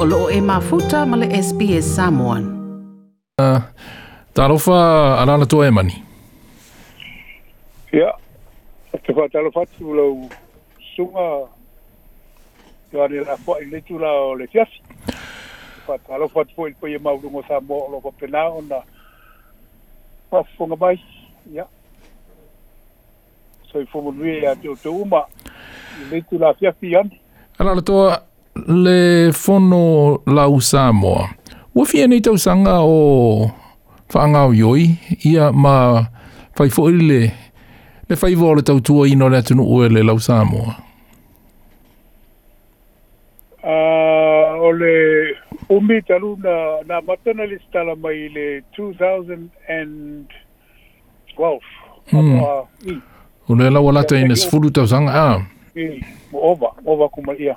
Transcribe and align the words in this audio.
o 0.00 0.04
loo 0.04 0.28
e 0.30 0.40
mafuta 0.40 1.06
ma 1.06 1.16
le 1.16 1.28
SPS 1.42 1.94
Samoan. 1.96 2.44
Uh, 3.40 3.44
ah, 3.44 3.62
Tarofa, 4.34 4.74
arana 5.22 5.44
tō 5.44 5.62
e 5.66 5.70
mani. 5.70 5.94
Ia, 7.92 8.00
yeah. 8.00 8.16
te 9.04 9.12
whaa 9.14 9.28
talofa 9.28 9.62
tū 9.76 9.94
lau 9.94 10.08
sunga 10.96 11.24
te 12.90 13.00
ane 13.04 13.22
la 13.24 13.36
whaa 13.46 13.58
i 13.62 13.68
letu 13.70 13.98
la 13.98 14.10
o 14.10 14.34
le 14.34 14.46
fiasi. 14.52 14.80
Te 15.06 15.14
whaa 15.86 15.98
talofa 16.08 16.44
tū 16.50 16.66
i 16.70 16.74
pui 16.80 16.94
e 16.98 16.98
maurungo 16.98 17.44
sa 17.48 17.60
mō 17.62 17.78
o 17.86 17.94
loko 17.94 18.10
pena 18.18 18.46
o 18.50 18.64
na 18.66 18.80
whaa 20.34 20.44
mai. 20.80 20.94
Ia. 20.94 21.62
Yeah. 21.62 21.70
So 23.70 23.78
i 23.80 23.86
fōmonu 23.94 24.26
e 24.30 24.42
a 24.46 24.54
te 24.56 24.68
o 24.70 24.74
te 24.76 24.88
uma 24.90 25.22
i 26.00 26.10
letu 26.10 26.38
la 26.38 26.54
fiasi 26.54 26.88
i 26.90 26.96
ane. 26.98 27.20
Arana 27.58 27.82
tō, 27.86 27.98
le 28.56 29.30
fono 29.32 30.20
lau 30.26 30.60
Samoa. 30.60 31.28
Ua 31.74 31.84
fia 31.84 32.06
nei 32.06 32.20
tau 32.20 32.36
sanga 32.38 32.80
o 32.82 33.50
whaangau 34.12 34.52
yoi, 34.52 34.90
ia 35.26 35.50
ma 35.52 36.06
fai 36.54 36.70
fwoi 36.70 36.92
le, 36.92 37.20
le 38.08 38.16
fai 38.16 38.34
vore 38.34 38.62
tau 38.62 38.80
tua 38.80 39.08
ino 39.08 39.28
le 39.28 39.36
atunu 39.42 39.62
ue 39.66 39.88
le 39.88 40.02
lau 40.02 40.18
Samoa. 40.18 40.74
Uh, 43.64 44.60
o 44.60 44.70
umi 45.76 46.02
talu 46.02 46.36
na, 46.42 46.54
na 46.88 47.00
matana 47.00 47.44
le 47.46 47.58
stala 47.68 47.96
mai 47.96 48.28
le 48.28 48.62
2012. 48.78 49.42
Mm. 52.12 52.42
Ule 53.48 53.70
lau 53.70 53.88
alata 53.90 54.18
ina 54.18 54.36
sifuru 54.36 54.70
tau 54.70 54.86
sanga, 54.86 55.12
ah. 55.14 55.40
Ova, 56.34 56.68
ova 56.86 57.08
kumalia. 57.08 57.56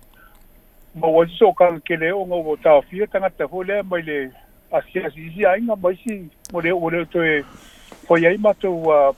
ma 0.95 1.07
wa 1.07 1.23
so 1.39 1.51
ka 1.55 1.71
ke 1.87 1.95
le 1.95 2.11
o 2.11 2.23
ngo 2.27 2.55
ta 2.63 2.79
fi 2.89 2.99
ta 3.11 3.19
na 3.19 3.29
ta 3.31 3.47
ho 3.47 3.63
le 3.63 3.79
ma 3.87 3.95
le 4.03 4.27
a 4.75 4.83
si 4.87 4.99
a 4.99 5.09
si 5.15 5.29
si 5.35 5.45
a 5.47 5.55
nga 5.55 5.75
ma 5.79 5.91
si 6.03 6.27
mo 6.51 6.59
le 6.59 6.71
o 6.75 6.89
le 6.91 7.05
to 7.07 7.23
e 7.23 7.41
ho 8.07 8.15
ya 8.19 8.29
i 8.35 8.37
ma 8.37 8.51
to 8.59 8.67
wa 8.71 9.11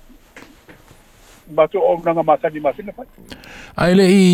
ma 1.57 1.65
to 1.65 1.81
o 1.81 1.97
uh, 1.97 2.01
na 2.05 2.13
nga 2.13 2.21
ma 2.23 2.37
sa 2.37 2.47
ni 2.53 2.59
ma 2.61 2.69
se 2.77 2.85
na 2.85 2.93
fa 2.93 3.03
a 3.75 3.89
le 3.97 4.05
i 4.05 4.25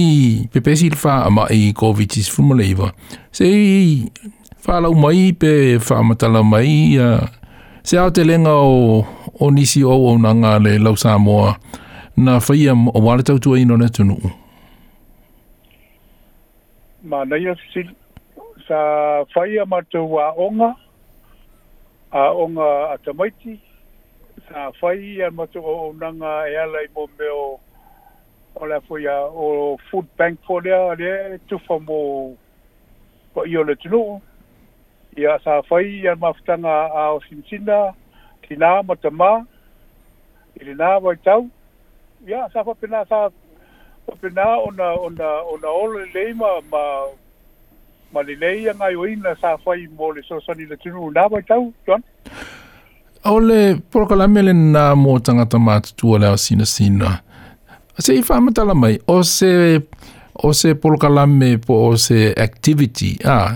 pe 0.51 0.59
pe 0.59 0.75
si 0.75 0.91
fa 0.91 1.31
ma 1.31 1.47
i 1.55 1.71
ko 1.71 1.93
vi 1.95 2.05
ti 2.11 2.19
fu 2.27 2.43
mo 2.43 2.53
le 2.59 2.67
i 2.67 2.75
va 2.75 2.91
se 3.31 3.47
fa 4.59 4.83
la 4.83 4.91
ma 4.91 5.15
i 5.15 5.31
pe 5.31 5.79
fa 5.79 6.03
ma 6.03 6.15
ta 6.19 6.27
la 6.27 6.43
ma 6.43 6.59
i 6.59 6.99
se 7.87 7.95
a 7.95 8.09
te 8.11 8.23
lenga 8.27 8.51
o 8.51 8.99
o 9.39 9.45
nisi 9.55 9.79
o 9.87 9.95
o 10.11 10.11
na 10.19 10.35
nga 10.35 10.51
le 10.59 10.75
lau 10.83 10.95
sa 10.99 11.15
mo 11.15 11.47
na 12.19 12.39
fa 12.43 12.51
i 12.59 12.67
a 12.67 12.75
wa 12.75 13.15
le 13.15 13.23
ta 13.23 13.39
tu 13.39 13.55
ai 13.55 13.63
no 13.63 13.79
na 13.79 13.87
tu 13.87 14.03
ma 17.09 17.23
nei 17.25 17.43
si 17.73 17.81
sa 18.67 19.25
fai 19.33 19.57
ma 19.65 19.81
te 19.81 19.97
wa 19.97 20.29
onga 20.37 20.75
a 22.11 22.33
onga 22.35 22.93
atamaiti 22.93 23.57
sa 24.47 24.69
fai 24.79 25.17
ma 25.33 25.47
te 25.47 25.57
o 25.57 25.89
nanga 25.97 26.45
e 26.45 26.53
ala 26.55 26.81
i 26.85 26.89
mo 26.93 27.07
me 27.17 27.27
o 27.33 27.45
o 28.53 28.65
la 28.69 28.77
foi 28.85 29.05
o 29.09 29.77
food 29.89 30.05
bank 30.17 30.37
for 30.45 30.61
there 30.61 30.93
ale 30.93 31.39
to 31.49 31.57
fo 31.65 31.79
mo 31.79 32.37
po 33.33 33.41
io 33.49 33.63
le 33.65 33.73
tu 33.81 34.21
ia 35.17 35.39
sa 35.41 35.61
fai 35.65 36.05
ma 36.17 36.29
ftanga 36.37 36.93
a 36.93 37.09
o 37.17 37.21
sinsina 37.25 37.89
ki 38.45 38.53
na 38.55 38.85
ma 38.85 38.93
te 38.95 39.09
ma 39.09 39.41
ile 40.61 40.77
na 40.77 40.97
wa 41.01 41.17
tau 41.25 41.49
ia 42.27 42.45
sa 42.53 42.61
fa 42.63 42.73
pina 42.77 43.01
sa 43.09 43.33
o 44.11 44.15
pena 44.21 44.43
ona 44.67 44.83
ona 45.05 45.29
ona 45.53 45.69
o 45.81 45.87
le 45.93 46.05
leima 46.13 46.47
ma 46.71 46.81
ma 48.13 48.21
le 48.25 48.35
leia 48.41 48.73
ngai 48.73 48.95
o 48.97 49.05
ina 49.05 49.35
sa 49.41 49.57
fai 49.61 49.85
mo 49.97 50.09
le 50.15 50.23
so 50.27 50.39
sani 50.41 50.65
le 50.69 50.77
tunu 50.81 51.11
na 51.13 51.29
ba 51.29 51.39
tau 51.47 51.69
ton 51.85 52.01
o 53.31 53.37
le 53.39 53.75
porokala 53.91 54.27
mele 54.27 54.53
na 54.53 54.95
mo 54.95 55.19
tanga 55.19 55.45
tama 55.45 55.77
tu 55.97 56.13
ole 56.15 56.31
sina 56.37 56.65
sina 56.65 57.11
se 58.03 58.15
i 58.17 58.23
fama 58.23 58.51
tala 58.51 58.73
mai 58.81 58.97
o 59.13 59.21
se 59.23 59.51
o 60.43 60.53
se 60.59 60.73
porokala 60.81 61.27
me 61.29 61.53
po 61.65 61.75
o 61.91 61.97
se 61.97 62.33
activity 62.47 63.11
a 63.25 63.29
ah, 63.37 63.51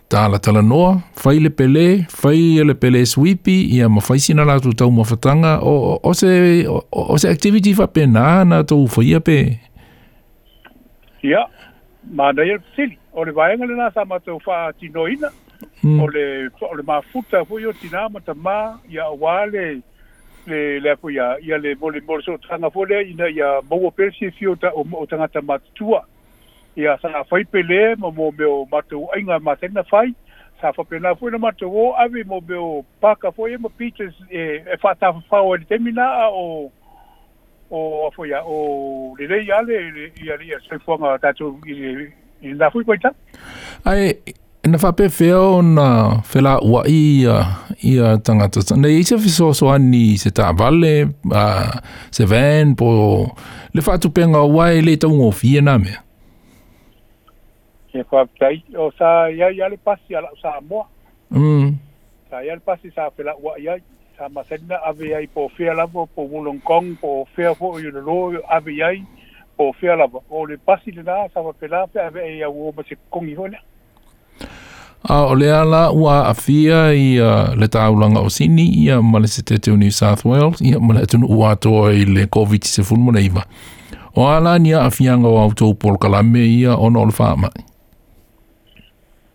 Tāla 0.09 0.39
tala 0.41 0.63
noa, 0.65 0.93
fai 1.13 1.35
le 1.39 1.51
pele, 1.53 2.05
fai 2.09 2.57
le 2.65 2.73
pele 2.73 3.03
sweepi, 3.05 3.55
ia 3.75 3.85
ma 3.93 4.01
fai 4.01 4.17
sina 4.17 4.41
la 4.47 4.55
tu 4.59 4.71
tau 4.73 4.87
mawhatanga, 4.89 5.59
o, 5.61 5.73
o, 5.89 5.91
o, 6.01 6.13
se, 6.17 6.31
o, 6.67 6.79
o 6.89 7.17
se 7.21 7.29
activity 7.29 7.75
fa 7.77 7.85
pe 7.93 8.07
nā 8.09 8.23
nā 8.49 8.63
tau 8.65 8.87
whaia 8.89 9.19
pe? 9.21 9.35
Ia, 11.29 11.43
mā 12.09 12.31
nei 12.39 12.55
e 12.55 12.57
tili, 12.73 12.97
o 13.13 13.27
le 13.29 13.35
vaenga 13.37 13.69
le 13.69 13.77
nā 13.77 13.91
sa 13.93 14.07
mā 14.09 14.17
tau 14.25 14.41
wha 14.47 14.63
tino 14.81 15.05
ina, 15.13 15.29
hmm. 15.83 16.01
o, 16.01 16.09
le, 16.17 16.25
o 16.71 16.73
le 16.79 16.87
mā 16.89 17.03
futa 17.13 17.43
hui 17.45 17.69
o 17.69 17.75
tina 17.77 18.07
mā 18.15 18.23
ta 18.25 18.33
mā, 18.33 18.57
ia 18.89 19.05
wā 19.13 19.43
le, 19.53 19.67
le, 20.49 20.63
le 20.87 20.95
apu 20.97 21.13
ia, 21.13 21.35
ia 21.45 21.61
le 21.61 21.75
mole 21.83 22.01
mole 22.09 22.25
so 22.25 22.39
tanga 22.49 22.73
fole, 22.73 23.03
ina 23.13 23.29
ia 23.29 23.59
mōu 23.69 23.91
o 23.91 23.93
persi 24.01 24.31
e 24.33 24.33
fio 24.41 24.57
ta, 24.57 24.73
o, 24.73 24.87
o 24.89 25.05
tangata 25.13 25.45
mā 25.45 25.61
tua, 25.77 26.01
ia 26.77 26.97
sa 27.01 27.09
fai 27.25 27.43
pele 27.47 27.95
mo 27.97 28.11
mo 28.13 28.29
me 28.31 28.45
o 28.45 28.67
mato 28.71 29.09
ai 29.15 29.21
nga 29.25 29.37
e 29.39 29.43
ma 29.43 29.55
tena 29.57 29.81
fai 29.87 30.13
sa 30.61 30.71
fa 30.75 30.83
pe 30.85 30.99
na 30.99 31.15
fuina 31.15 31.37
mato 31.39 31.65
o 31.69 31.93
ave 31.97 32.21
mo 32.27 32.41
me 32.47 32.55
o 32.59 32.85
paka 33.01 33.31
foi 33.31 33.57
mo 33.57 33.69
pitches 33.73 34.13
e 34.31 34.61
e 34.61 34.75
fa 34.81 34.93
ta 34.93 35.09
fa 35.29 35.41
o 35.41 35.57
de 35.57 35.65
mina 35.81 36.29
o 36.29 36.69
o 37.73 38.11
foi 38.15 38.33
o 38.37 39.15
de 39.17 39.25
de 39.27 39.43
ia 39.49 39.61
le 39.65 40.11
ia 40.21 40.35
ia 40.37 40.59
se 40.69 40.77
fo 40.85 40.97
nga 41.01 41.17
ta 41.17 41.33
tu 41.33 41.57
i 41.65 41.73
i 42.45 42.53
na 42.53 42.69
fui 42.69 42.85
coita 42.85 43.11
ai 43.87 44.13
na 44.69 44.77
fa 44.77 44.93
pe 44.93 45.09
fe 45.09 45.33
o 45.33 45.61
na 45.65 46.21
fe 46.21 46.37
la 46.43 46.59
wa 46.61 46.85
i 46.85 47.25
ia 47.81 48.17
tanga 48.21 48.45
to 48.53 48.61
na 48.77 48.87
i 48.93 49.01
se 49.01 49.17
fi 49.17 49.29
so 49.33 49.53
so 49.57 49.71
ani 49.73 50.17
se 50.21 50.29
ta 50.29 50.53
vale 50.53 51.09
a 51.33 51.45
se 52.13 52.27
ven 52.29 52.75
po 52.77 52.87
le 53.73 53.81
fa 53.81 53.97
tu 53.97 54.11
penga 54.13 54.43
wa 54.45 54.69
le 54.85 54.99
ta 55.01 55.07
un 55.09 55.23
ofi 55.25 55.55
na 55.65 55.79
me 55.81 55.97
ke 57.93 58.03
kwa 58.09 58.25
tai 58.39 58.61
o 58.77 58.89
sa 58.97 59.27
ya 59.33 59.49
ya 59.49 59.69
le 59.69 59.77
pasi 59.77 60.13
ala 60.15 60.29
sa 60.41 60.61
mo 60.61 60.85
mm 61.33 61.73
sa 62.29 62.45
ya 62.45 62.53
le 62.55 62.61
pasi 62.61 62.93
sa 62.93 63.09
fela 63.09 63.33
wa 63.41 63.57
ya 63.57 63.77
sa 64.17 64.29
ma 64.29 64.43
sedna 64.45 64.77
ave 64.85 65.09
ya 65.09 65.21
po 65.33 65.49
fea 65.49 65.73
la 65.73 65.87
po 65.87 66.05
po 66.05 66.25
wulong 66.29 66.61
kong 66.61 67.01
po 67.01 67.25
fea 67.33 67.53
po 67.57 67.79
yu 67.81 67.89
lo 67.91 68.33
ave 68.49 68.77
ya 68.77 68.93
po 69.57 69.73
fea 69.73 69.95
la 69.97 70.05
o 70.29 70.45
le 70.45 70.57
pasi 70.57 70.91
le 70.91 71.03
na 71.03 71.25
sa 71.33 71.41
wa 71.41 71.53
fela 71.59 71.87
pe 71.87 71.99
ave 72.01 72.37
ya 72.37 72.49
wo 72.49 72.69
ma 72.77 72.83
se 72.85 72.95
kong 73.09 73.29
i 73.29 73.33
hola 73.33 73.57
a 75.09 75.15
o 75.33 75.33
le 75.33 75.49
ala 75.49 75.89
wa 75.89 76.29
afia 76.29 76.93
i 76.93 77.17
le 77.57 77.67
taulanga 77.73 78.21
o 78.21 78.29
sini 78.29 78.67
i 78.85 78.85
a 78.93 79.01
malesetete 79.01 79.71
o 79.73 79.77
New 79.79 79.91
South 79.91 80.25
Wales 80.29 80.59
i 80.61 80.75
a 80.77 80.79
malesetete 80.79 81.23
o 81.25 81.41
atoa 81.49 81.89
i 81.95 82.03
le 82.05 82.27
COVID-19 82.27 82.97
mo 82.99 83.11
neiva. 83.11 83.45
O 84.13 84.27
ala 84.27 84.59
ni 84.59 84.73
a 84.75 84.83
afianga 84.91 85.27
o 85.29 85.39
autou 85.39 85.71
polkalame 85.73 86.43
i 86.59 86.67
a 86.67 86.75
ono 86.75 86.99
o 87.07 87.07
le 87.07 87.15
whaamai 87.15 87.68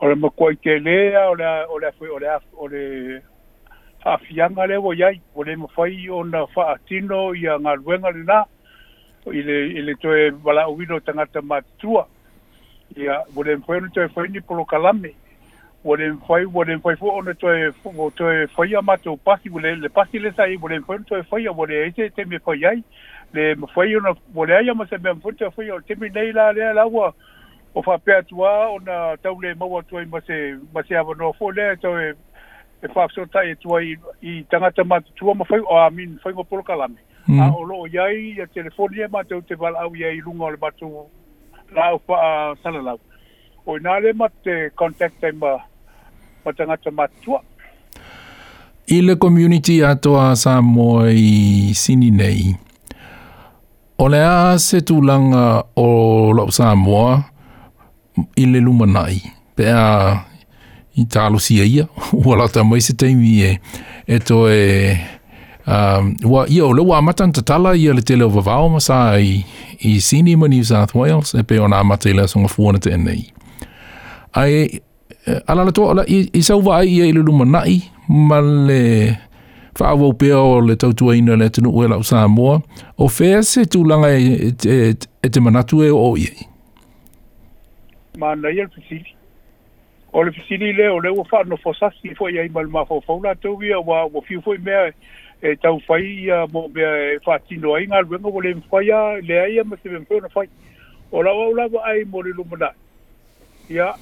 o 0.05 0.09
le 0.09 0.15
makoai 0.17 0.57
telea 0.57 1.31
ole 1.31 1.93
le 2.71 3.23
aafiaga 4.05 4.67
le 4.67 4.77
voy 4.77 4.97
iai 4.99 5.21
ua 5.35 5.45
le 5.47 5.57
mafai 5.57 6.09
ona 6.11 6.47
faatino 6.47 7.33
ia 7.35 7.57
galuega 7.59 8.13
na 8.13 8.45
i 9.33 9.41
le 9.81 9.95
toe 9.95 10.29
valaauina 10.45 10.95
o 10.95 11.01
tagata 11.01 11.41
matutua 11.43 12.05
ia 12.97 13.25
ua 13.35 13.45
le 13.49 13.57
mafai 13.57 13.77
ona 13.81 13.89
toe 13.89 14.09
faini 14.09 14.41
polokalame 14.45 15.15
ua 15.85 15.97
le 15.97 16.13
mafai 16.13 16.45
ua 16.53 16.65
le 16.69 16.77
mafai 16.77 16.97
foi 17.01 17.09
ona 17.11 17.33
toe 18.11 18.47
faia 18.53 18.83
matou 18.83 19.17
pasi 19.17 19.49
le 19.49 19.89
pasi 19.89 20.19
le 20.19 20.33
sai 20.37 20.57
ua 20.61 20.69
le 20.69 20.79
mafai 20.81 20.97
ona 20.97 21.05
toe 21.05 21.23
faia 21.23 21.49
ua 21.53 21.67
le 21.67 21.81
aise 21.87 22.11
teme 22.13 22.39
fai 22.45 22.61
ai 22.65 22.85
le 23.33 23.55
mafai 23.55 23.97
ona 23.97 24.13
ua 24.35 24.45
le 24.47 24.53
ai 24.57 24.69
ama 24.69 24.85
samea 24.87 25.15
mafai 25.15 25.33
toe 25.33 25.49
faia 25.51 25.75
o 25.75 25.79
le 25.79 25.85
teme 25.89 26.09
nei 26.13 26.33
la 26.33 26.53
lea 26.53 26.75
laua 26.75 27.15
o 27.75 27.83
fa 27.83 27.97
pe 28.05 28.13
atua 28.13 28.51
o 28.75 28.79
na 28.87 29.17
taule 29.23 29.55
mau 29.59 29.79
atua 29.79 30.03
i 30.03 30.07
mase 30.11 30.37
mase 30.75 30.93
ava 30.97 31.15
no 31.19 31.33
fo 31.33 31.51
le 31.51 31.75
to 31.83 31.89
e 32.01 32.13
e 32.83 32.89
fa 32.95 33.09
so 33.15 33.25
tai 33.33 33.51
atua 33.55 33.83
e 33.83 33.93
i 33.93 33.97
i 34.31 34.43
tanga 34.51 34.71
te 34.71 34.83
mat 34.85 35.03
tua 35.19 35.35
ma 35.35 35.45
fai 35.45 35.59
o 35.59 35.77
amin 35.87 36.15
fai 36.23 36.33
ngo 36.33 36.45
polo 36.45 36.63
kalame 36.63 37.01
mm. 37.27 37.41
a 37.43 37.51
o 37.51 37.65
lo 37.67 37.83
o 37.83 37.87
yai 37.91 38.37
ya 38.39 38.47
telefoni 38.47 39.03
e 39.03 39.09
mate 39.11 39.35
te 39.49 39.55
val 39.59 39.75
au 39.77 39.91
yai 39.97 40.23
lunga 40.27 40.51
le 40.51 40.57
batu 40.57 40.87
lau 41.77 41.99
pa 42.07 42.15
a 42.23 42.55
sala 42.63 42.81
lau 42.83 42.99
o 43.67 43.79
na 43.79 43.99
le 43.99 44.13
mate 44.15 44.55
contact 44.79 45.19
te 45.21 45.33
ma 45.41 45.59
ma 46.45 46.53
tanga 46.55 46.77
te 46.79 46.91
mat 46.95 47.11
i 48.87 49.01
le 49.03 49.15
community 49.19 49.83
atua 49.85 50.37
sa 50.37 50.61
moi 50.63 51.11
sini 51.75 52.11
nei 52.15 52.55
O 53.99 54.09
le 54.11 54.19
a 54.27 54.59
se 54.59 54.79
tūlanga 54.83 55.41
o 55.79 55.87
lau 56.35 56.49
Samoa, 56.51 57.13
i 58.37 58.47
le 58.47 58.61
lumanai. 58.61 59.23
Pe 59.55 59.65
i 60.95 61.05
talo 61.11 61.39
si 61.39 61.55
ia, 61.63 61.85
ua 62.25 62.37
lata 62.39 62.61
mai 62.69 62.81
se 62.87 62.93
teimi 63.01 63.31
e, 63.49 63.53
e 64.13 64.17
to 64.23 64.39
e, 64.51 64.65
um, 65.67 66.15
ia 66.55 66.63
o 66.65 66.71
le 66.77 66.83
wā 66.89 66.99
matan 67.03 67.31
tatala 67.35 67.71
ia 67.83 67.93
le 67.97 68.03
tele 68.07 68.25
o 68.25 68.31
vavao 68.31 68.69
masā 68.77 68.99
i, 69.19 69.41
i 69.89 69.97
cinema 70.01 70.47
New 70.53 70.63
South 70.71 70.95
Wales, 70.95 71.35
e 71.39 71.43
pe 71.49 71.59
ona 71.59 71.81
nā 71.81 71.89
mata 71.91 72.07
i 72.11 72.15
le 72.15 72.23
asonga 72.29 72.51
fuana 72.53 72.79
te 72.85 72.93
enei. 72.95 73.25
Ai, 74.39 74.55
ala 75.27 75.61
alala 75.61 75.73
toa, 75.75 75.91
ala, 75.97 76.05
i, 76.07 76.21
i 76.39 76.43
sau 76.47 76.61
vai 76.63 76.87
ia 76.95 77.11
i 77.11 77.15
le 77.17 77.25
lumanai, 77.27 77.77
ma 78.29 78.39
le 78.67 78.81
whaawau 79.79 80.15
pēo 80.21 80.45
o 80.53 80.57
le 80.63 80.79
tautua 80.79 81.17
ina 81.19 81.35
le 81.41 81.51
tunu 81.51 81.75
ue 81.75 81.91
lau 81.91 82.05
sā 82.07 82.23
moa, 82.31 82.61
o 83.03 83.11
fea 83.11 83.43
se 83.43 83.67
tūlanga 83.67 84.13
e 84.15 84.27
e, 84.47 84.53
e, 84.63 84.91
e 85.27 85.35
te 85.35 85.43
manatu 85.43 85.83
e 85.83 85.91
o 85.91 86.13
iei 86.17 86.54
ma 88.17 88.35
na 88.35 88.49
yel 88.49 88.69
fisili 88.69 89.15
o 90.13 90.23
le 90.25 90.31
fisili 90.33 90.73
le 90.73 90.89
o 90.91 90.99
le 91.01 91.09
o 91.11 91.25
fa 91.25 91.43
no 91.45 91.57
fosa 91.57 91.91
si 92.01 92.15
fo 92.15 92.29
ya 92.31 92.45
imal 92.47 92.67
ma 92.69 92.85
fo 92.85 93.01
fola 93.01 93.35
to 93.35 93.55
wi 93.57 93.73
a 93.75 93.81
wa 93.81 94.05
wo 94.07 94.21
fi 94.21 94.39
fo 94.41 94.55
me 94.59 94.93
e 95.43 95.55
tau 95.57 95.81
fai 95.87 96.27
ya 96.27 96.47
mo 96.47 96.69
be 96.69 96.85
fa 97.25 97.39
ti 97.39 97.57
no 97.57 97.75
ai 97.75 97.87
ngal 97.87 98.05
wengo 98.09 98.41
le 98.41 98.55
fo 98.71 98.81
ya 98.81 99.19
le 99.21 99.39
ai 99.41 99.61
ma 99.65 99.77
se 99.83 99.89
ben 99.89 100.05
fo 100.07 100.21
fai 100.31 100.47
o 101.11 101.23
la 101.23 101.33
wa 101.33 101.51
la 101.55 101.67
ai 101.91 102.05
mo 102.05 102.23
le 102.23 102.31
lu 102.31 102.45
mala 102.51 102.73
ya 103.69 103.95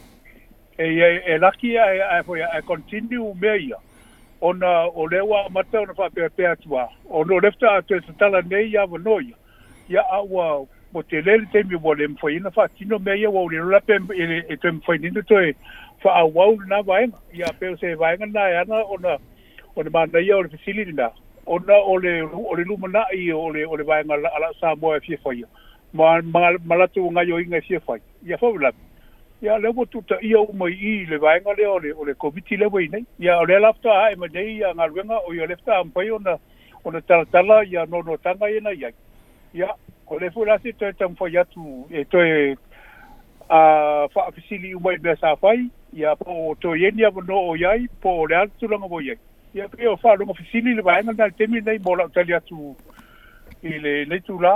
e 0.76 0.84
e 0.84 1.22
e 1.32 1.38
la 1.38 1.50
ki 1.50 1.78
ai 1.78 2.22
fo 2.22 2.36
ya 2.36 2.48
a 2.52 2.56
e, 2.60 2.60
e, 2.60 2.62
e 2.62 2.66
continue 2.66 3.32
me 3.40 3.56
ya 3.68 3.78
ona 4.40 4.88
o 4.92 5.06
le 5.06 5.20
wa 5.20 5.48
mata 5.50 5.80
ona 5.80 5.94
fa 5.94 6.10
pe 6.12 6.28
pe 6.28 6.46
on 6.68 6.88
ona 7.30 7.40
lefta 7.40 7.72
atwa 7.80 8.00
tala 8.18 8.42
nei 8.42 8.72
ya 8.72 8.84
wo 8.84 8.98
no 8.98 9.18
ya 9.20 9.36
ya 9.88 10.02
a 10.12 10.20
wa 10.20 10.66
mo 10.92 11.02
te 11.02 11.22
lele 11.22 11.46
te 11.52 11.62
mi 11.64 11.74
wole 11.76 12.06
mfo 12.08 12.30
ina 12.30 12.50
fa 12.50 12.68
tino 12.68 12.98
me 13.00 13.16
ye 13.18 13.26
wole 13.26 13.54
e 13.56 13.64
la 13.64 13.80
pe 13.80 13.96
e 13.96 14.56
te 14.60 14.70
mfo 14.70 14.94
ina 14.94 15.22
to 15.22 15.40
e 15.40 15.52
a 16.04 16.24
wau 16.26 16.56
na 16.68 16.82
vai 16.82 17.06
ya 17.32 17.50
pe 17.58 17.74
se 17.80 17.94
vai 17.94 18.16
nga 18.16 18.26
na 18.26 18.42
ana 18.60 18.84
ona 18.84 19.16
ona 19.76 19.90
ma 19.90 20.06
na 20.06 20.18
ye 20.18 20.34
ole 20.34 20.48
fisili 20.48 20.92
na 20.92 21.08
ona 21.46 21.74
ole 21.74 22.22
ole 22.22 22.64
lu 22.66 22.76
i 23.16 23.32
ole 23.32 23.64
ole 23.66 23.82
vai 23.84 24.02
ala 24.08 24.52
sa 24.60 24.74
mo 24.76 24.94
e 24.94 25.00
fie 25.00 25.16
foi 25.16 25.44
ma 25.92 26.20
ma 26.66 26.76
la 26.76 26.86
tu 26.88 27.00
inga 27.00 27.60
fie 27.62 27.80
foi 27.80 27.98
ya 28.22 28.36
fo 28.36 28.52
la 28.58 28.70
ya 29.40 29.56
le 29.58 29.72
wo 29.74 29.84
tuta 29.86 30.16
i 30.20 30.34
au 30.38 30.44
mai 30.52 30.72
i 30.76 31.06
le 31.06 31.16
vai 31.16 31.40
nga 31.40 31.54
le 31.56 31.66
ole 31.66 31.92
ole 31.96 32.14
ko 32.14 32.30
biti 32.30 32.56
le 32.56 32.68
vai 32.68 32.88
nei 32.92 33.04
ya 33.18 33.38
ole 33.40 33.58
la 33.58 33.72
fta 33.72 34.10
e 34.12 34.16
ma 34.16 34.26
dei 34.28 34.58
ya 34.60 34.74
nga 34.74 34.86
lu 34.86 35.00
nga 35.04 35.18
o 35.26 35.32
yo 35.32 35.46
le 35.46 35.56
fta 35.56 35.80
am 35.80 35.90
pa 35.90 36.02
yo 36.04 36.18
na 36.18 36.36
ona 36.84 37.00
tala 37.00 37.24
tala 37.24 37.62
ya 37.64 37.84
no 37.86 38.02
no 38.02 38.16
tanga 38.16 38.50
ina 38.50 38.70
ya 38.70 38.90
ya 39.54 39.74
ko 40.12 40.18
le 40.20 40.30
fula 40.36 40.58
si 40.62 40.72
to 40.78 40.90
tam 41.00 41.14
fo 41.18 41.26
yatu 41.34 41.62
e 42.00 42.04
to 42.12 42.20
e 42.20 42.54
a 43.58 43.60
fa 44.14 44.24
fisili 44.36 44.72
u 44.76 44.80
mai 44.86 44.96
besa 45.04 45.30
fai 45.44 45.60
ya 46.00 46.12
po 46.22 46.34
to 46.64 46.74
yenia 46.82 47.10
bo 47.14 47.24
no 47.28 47.38
oyai 47.54 47.78
po 48.04 48.12
le 48.32 48.36
altu 48.42 48.68
lo 48.72 48.78
mo 48.82 49.00
ya 49.06 49.68
pe 49.76 49.86
o 49.92 49.94
fa 50.02 50.14
lo 50.20 50.26
mo 50.30 50.36
fisili 50.40 50.74
le 50.80 50.84
vai 50.88 50.98
na 51.08 51.16
dal 51.20 51.32
temi 51.38 51.64
nei 51.68 51.78
bola 51.86 52.06
talia 52.16 52.40
tu 52.50 52.58
ile 53.72 53.94
le 54.10 54.18
tu 54.28 54.36
la 54.42 54.54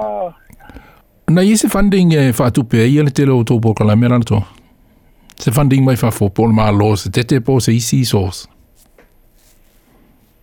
na 1.38 1.42
yisi 1.50 1.70
funding 1.76 2.12
e 2.20 2.26
fa 2.40 2.50
tu 2.58 2.64
pe 2.74 2.84
ye 2.96 3.04
le 3.08 3.14
telo 3.20 3.38
to 3.52 3.58
po 3.68 3.72
kala 3.80 3.96
mera 4.02 4.20
to 4.32 4.42
se 5.46 5.52
funding 5.60 5.84
mai 5.88 5.96
fa 6.04 6.12
fo 6.18 6.28
po 6.36 6.48
ma 6.60 6.68
lo 6.82 6.90
se 7.04 7.08
tete 7.18 7.40
po 7.48 7.60
se 7.68 7.72
isi 7.80 8.04
source 8.12 8.44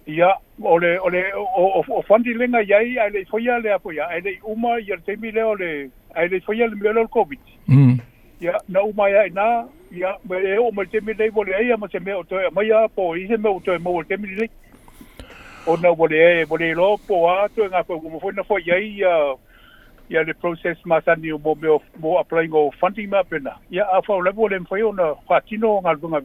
ia 0.05 0.27
ole 0.63 1.00
ole 1.00 1.33
o 1.33 1.44
o 1.79 1.81
o 1.88 2.01
fondi 2.01 2.33
lenga 2.33 2.59
yai 2.61 2.97
ai 3.00 3.09
le 3.09 3.25
foia 3.25 3.57
le 3.59 3.71
apoia 3.73 4.07
ai 4.07 4.19
le 4.21 4.39
uma 4.44 4.77
ia 4.79 4.97
te 5.05 5.15
mi 5.15 5.31
le 5.31 5.41
ole 5.44 5.89
ai 6.15 6.27
le 6.27 6.39
foia 6.41 6.67
le 6.67 6.75
melo 6.75 7.07
covid 7.07 7.39
mm 7.67 7.95
ia 8.41 8.57
na 8.67 8.81
uma 8.83 9.07
ia 9.09 9.23
e 9.27 9.29
na 9.29 9.63
ia 9.91 10.11
me 10.27 10.35
e 10.44 10.57
o 10.59 10.71
me 10.73 10.85
te 10.85 11.00
mi 11.01 11.13
le 11.13 11.29
vole 11.29 11.55
ia 11.63 11.77
mo 11.77 11.88
se 11.88 12.00
me 12.00 12.13
o 12.13 12.23
to 12.23 12.35
ia 12.35 12.51
mai 12.51 12.69
apo 12.71 13.15
i 13.15 13.27
se 13.27 13.38
me 13.38 13.47
o 13.50 13.59
to 13.63 13.73
e 13.75 13.79
mo 13.79 13.95
o 13.95 14.03
te 14.03 14.17
mi 14.17 14.35
le 14.35 14.50
o 15.67 15.77
na 15.79 15.89
vole 15.94 16.19
e 16.41 16.44
vole 16.44 16.73
lo 16.75 16.97
po 17.07 17.29
a 17.31 17.47
to 17.55 17.63
nga 17.65 17.83
po 17.83 17.95
mo 18.03 18.19
foi 18.19 18.33
na 18.35 18.44
foia 18.44 18.75
ia 18.83 19.35
ia 20.11 20.23
le 20.23 20.33
process 20.33 20.77
ma 20.85 21.00
sa 21.01 21.15
ni 21.15 21.31
mo 21.31 21.55
me 21.55 21.79
mo 22.00 22.17
applying 22.19 22.51
o 22.51 22.71
fondi 22.71 23.07
ma 23.07 23.23
pena 23.23 23.55
ia 23.71 23.88
a 23.88 24.01
fa 24.01 24.19
le 24.19 24.31
vole 24.31 24.59
foi 24.67 24.83
ona 24.83 25.15
fatino 25.27 25.79
ngal 25.81 25.97
bunga 25.97 26.19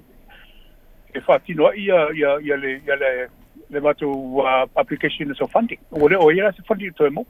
e 1.14 1.20
fatino 1.20 1.70
ia 1.72 2.10
ia 2.10 2.40
ia 2.42 2.56
le 2.56 2.80
ia 2.84 2.96
le 2.96 3.28
le 3.70 3.78
watu 3.80 4.34
application 4.76 5.34
so 5.34 5.46
funding. 5.46 5.78
O 5.92 6.08
leo 6.08 6.30
e 6.30 6.52
se 6.56 6.62
funding 6.66 6.90
to 6.96 7.10
mo. 7.10 7.26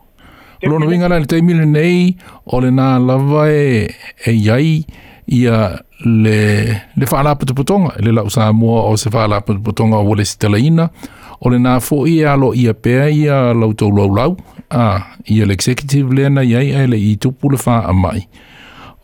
Lo 0.63 0.79
no 0.79 0.87
vinga 0.87 1.09
le 1.09 1.27
te 1.27 1.41
mile 1.43 1.65
nei 1.67 2.17
o 2.47 2.61
le 2.61 2.71
nā 2.71 2.99
lava 3.05 3.49
e, 3.51 3.95
e 4.25 4.31
iai 4.33 4.85
ia 5.27 5.79
le 6.01 6.83
le 6.97 7.07
fa'ala 7.07 7.35
pa 7.37 7.45
putonga 7.47 7.95
le 8.01 8.13
la 8.13 8.23
usa 8.23 8.53
mo 8.53 8.89
o 8.91 8.97
se 8.97 9.11
fa'ala 9.11 9.41
pa 9.41 9.55
putonga 9.55 9.99
o 9.99 10.15
le 10.15 10.25
stelaina 10.25 10.89
o 11.41 11.51
le 11.51 11.59
na 11.59 11.79
fo 11.81 12.07
ia 12.09 12.35
lo 12.37 12.53
ia 12.55 12.73
pe 12.75 12.97
ia 13.13 13.53
lo 13.53 13.73
to 13.75 13.89
lo 13.91 14.07
lo 14.09 14.37
a 14.71 15.17
ia 15.29 15.47
le 15.47 15.53
executive 15.53 16.13
le 16.15 16.29
na 16.29 16.43
ia 16.43 16.63
ia 16.63 16.87
le 16.87 16.97
i 16.97 17.17
tu 17.17 17.31
pu 17.33 17.51
le 17.51 17.59
mai 17.93 18.27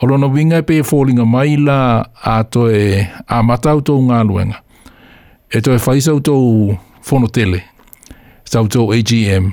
o 0.01 0.07
lo 0.07 0.17
no 0.17 0.29
vinga 0.29 0.57
e 0.59 0.63
pe 0.63 0.83
falling 0.83 1.21
a 1.21 1.25
mai 1.27 1.55
la 1.67 1.81
a 2.15 2.37
e 2.73 2.83
a 3.29 3.43
mata 3.43 3.77
to 3.87 3.95
nga 4.03 4.25
luenga 4.25 4.59
e 5.55 5.59
e 5.61 5.79
faisa 5.79 6.13
to 6.27 6.35
fono 7.09 7.29
tele. 7.37 7.61
Sau 8.53 8.65
tō 8.75 8.83
AGM. 8.97 9.45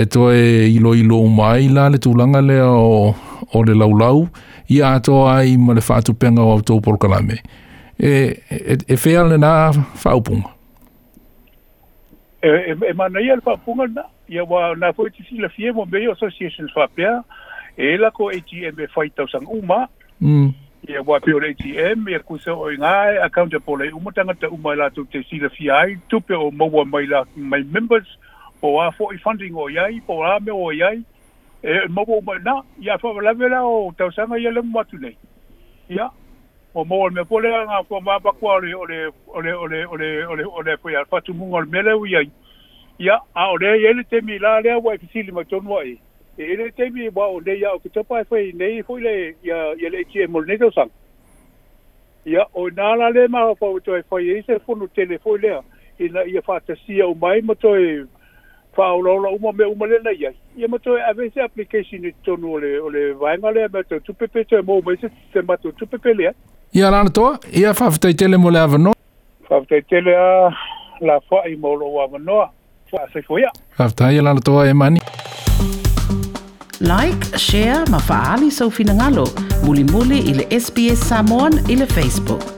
E 0.00 0.04
tō 0.16 0.22
e 0.32 0.42
ilo 0.76 0.94
ilo 1.02 1.20
mai 1.28 1.68
la 1.72 1.88
le 1.88 1.98
tūlanga 2.04 2.42
lea 2.48 2.66
o, 2.66 3.14
o 3.54 3.62
le 3.64 3.76
laulau. 3.80 4.24
Ia 4.68 4.94
ato 4.96 5.20
ai 5.30 5.56
ma 5.58 5.76
le 5.76 5.84
whātu 5.88 6.14
penga 6.16 6.42
o 6.44 6.58
tō 6.60 6.80
porkalame. 6.84 7.36
E, 7.98 8.08
e, 8.08 8.76
e 8.76 9.00
whea 9.04 9.22
le 9.30 9.38
nā 9.40 9.54
whaupunga. 10.04 10.52
E, 12.44 12.48
e, 12.48 12.74
e 12.90 12.92
mana 12.92 13.20
ia 13.24 13.36
le 13.38 13.44
whaupunga 13.46 13.88
nā. 14.00 14.06
Ia 14.32 14.44
wā 14.48 14.72
nā 14.80 14.92
pōiti 14.96 15.24
si 15.28 15.38
le 15.40 15.48
fie 15.54 15.72
mo 15.72 15.84
mei 15.86 16.08
whapea. 16.10 17.16
E 17.76 17.96
la 18.00 18.10
ko 18.10 18.30
AGM 18.32 18.80
e 18.80 18.88
whaitausang 18.96 19.48
uma. 19.52 19.86
Mm 20.20 20.54
ia 20.88 21.02
wa 21.06 21.20
pio 21.20 21.40
le 21.40 21.48
ATM 21.54 22.08
ia 22.08 22.18
kusa 22.20 22.54
o 22.54 22.70
ngai 22.70 23.18
account 23.26 23.54
e 23.54 23.58
pole 23.58 23.88
u 23.90 24.00
matanga 24.02 24.34
te 24.34 24.46
u 24.46 24.58
mai 24.58 24.76
te 25.10 25.22
sila 25.30 25.48
fi 25.48 25.70
ai 25.70 25.96
tupe 26.08 26.34
o 26.34 26.50
maua 26.50 26.84
mai 26.84 27.04
my 27.36 27.58
members 27.74 28.06
o 28.62 28.80
a 28.80 28.90
fo 28.92 29.10
i 29.12 29.18
funding 29.18 29.54
o 29.56 29.68
yai 29.68 30.00
po 30.06 30.22
a 30.22 30.38
me 30.40 30.52
o 30.52 30.70
yai 30.70 31.02
e 31.62 31.88
maua 31.88 32.16
o 32.16 32.20
mai 32.22 32.38
na 32.38 32.62
ia 32.80 32.98
fo 32.98 33.12
la 33.20 33.32
vela 33.32 33.64
o 33.66 33.92
tau 33.98 34.10
ia 34.38 34.50
le 34.50 34.62
matu 34.62 34.96
nei 34.98 35.16
ia 35.88 36.08
o 36.74 36.84
mo 36.84 37.10
me 37.10 37.24
pole 37.24 37.48
nga 37.50 37.82
ko 37.88 38.00
ma 38.00 38.20
pa 38.20 38.30
o 38.40 38.58
le 38.60 38.74
ole 38.74 39.10
ole 39.26 39.52
ole 39.52 39.86
ole 39.90 40.24
ole 40.24 40.44
ole 40.44 40.76
po 40.76 40.88
ia 40.90 41.04
fa 41.04 41.20
tu 41.20 41.34
mungol 41.34 41.66
mele 41.66 41.92
u 41.98 42.06
yai 42.06 42.30
ia 42.98 43.18
a 43.34 43.50
ole 43.50 43.80
ia 43.80 43.92
le 43.92 44.04
te 44.04 44.20
mi 44.22 44.38
la 44.38 44.60
le 44.60 44.76
wa 44.78 44.94
fi 44.98 45.06
sili 45.12 45.32
ma 45.32 45.42
tonwa 45.44 45.82
ia 45.84 45.98
e 46.38 46.42
ele 46.52 46.70
tem 46.72 46.90
me 46.92 47.08
ba 47.10 47.26
o 47.26 47.40
le 47.40 47.44
leia 47.52 47.72
o 47.74 47.78
que 47.80 47.88
tu 47.88 48.04
pai 48.04 48.24
foi 48.24 48.52
nei 48.54 48.82
foi 48.82 49.00
le 49.00 49.12
ia 49.42 49.58
ia 49.80 49.88
le 49.90 50.04
tie 50.04 50.26
mo 50.26 50.40
nei 50.40 50.58
sang 50.74 50.90
ia 52.24 52.44
o 52.54 52.68
na 52.68 52.94
la 52.96 53.08
le 53.08 53.26
ma 53.28 53.54
fo 53.54 53.80
tu 53.80 53.92
foi 54.10 54.22
i 54.36 54.42
se 54.46 54.58
fo 54.66 54.74
no 54.74 54.86
telefone 54.92 55.40
le 55.40 55.62
ia 56.12 56.24
ia 56.28 56.42
fa 56.42 56.60
ta 56.60 56.74
sia 56.86 57.06
o 57.08 57.14
mai 57.14 57.40
mo 57.40 57.54
tu 57.54 57.72
fa 58.76 58.92
o 58.92 59.00
lo 59.00 59.16
lo 59.16 59.38
mo 59.40 59.52
me 59.52 59.64
o 59.64 59.86
le 59.86 59.98
nei 60.04 60.16
ia 60.20 60.32
ia 60.56 60.68
mo 60.68 60.76
tu 60.78 60.92
ave 61.08 61.30
se 61.32 61.40
application 61.40 62.02
ni 62.02 62.12
to 62.24 62.36
no 62.36 62.58
le 62.58 62.76
o 62.80 62.88
le 62.88 63.12
vai 63.14 63.36
ma 63.38 63.50
le 63.50 63.64
ma 63.72 63.82
tu 63.82 64.00
tu 64.00 64.12
pe 64.12 64.26
pe 64.26 64.44
tu 64.44 64.60
mo 64.62 64.80
mo 64.84 64.92
se 65.00 65.08
se 65.32 65.40
ma 65.40 65.56
tu 65.56 65.72
tu 65.72 65.86
pe 65.86 65.96
pe 65.98 66.12
le 66.12 66.34
ia 66.72 66.90
la 66.90 67.04
to 67.08 67.32
ia 67.52 67.72
fa 67.72 67.88
ta 67.98 68.12
tele 68.12 68.36
mo 68.36 68.50
le 68.50 68.58
ave 68.60 68.76
no 68.78 68.92
fa 69.48 69.60
ta 69.64 69.80
tele 69.88 70.12
a 70.12 70.52
la 71.00 71.16
fa 71.20 71.48
i 71.48 71.56
mo 71.56 71.74
lo 71.80 71.96
ave 72.04 72.18
no 72.20 72.44
fa 72.92 73.08
se 73.12 73.22
foi 73.22 73.40
ia 73.40 73.50
fa 73.78 73.88
ta 73.88 74.12
ia 74.12 74.20
la 74.22 74.34
to 74.44 74.60
e 74.64 74.72
mani 74.72 75.00
like, 76.80 77.16
share, 77.38 77.84
ma 77.88 77.98
faali 78.00 78.50
sa 78.52 78.68
so 78.68 78.72
ufinangalo, 78.72 79.24
muli 79.64 79.84
muli 79.84 80.18
ili 80.18 80.44
SBS 80.52 81.00
Samoan 81.08 81.52
ili 81.68 81.86
Facebook. 81.86 82.55